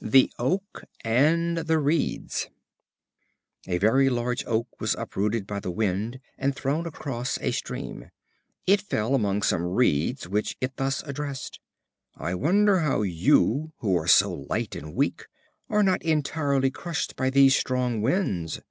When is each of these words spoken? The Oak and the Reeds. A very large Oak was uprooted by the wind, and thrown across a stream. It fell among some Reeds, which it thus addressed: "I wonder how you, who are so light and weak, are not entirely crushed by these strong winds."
The 0.00 0.28
Oak 0.40 0.86
and 1.04 1.56
the 1.58 1.78
Reeds. 1.78 2.48
A 3.68 3.78
very 3.78 4.10
large 4.10 4.42
Oak 4.44 4.66
was 4.80 4.96
uprooted 4.96 5.46
by 5.46 5.60
the 5.60 5.70
wind, 5.70 6.18
and 6.36 6.52
thrown 6.52 6.84
across 6.84 7.38
a 7.40 7.52
stream. 7.52 8.10
It 8.66 8.80
fell 8.80 9.14
among 9.14 9.42
some 9.42 9.62
Reeds, 9.62 10.26
which 10.26 10.56
it 10.60 10.78
thus 10.78 11.04
addressed: 11.04 11.60
"I 12.16 12.34
wonder 12.34 12.80
how 12.80 13.02
you, 13.02 13.72
who 13.76 13.94
are 13.94 14.08
so 14.08 14.32
light 14.34 14.74
and 14.74 14.96
weak, 14.96 15.26
are 15.68 15.84
not 15.84 16.02
entirely 16.02 16.72
crushed 16.72 17.14
by 17.14 17.30
these 17.30 17.54
strong 17.54 18.00
winds." 18.02 18.62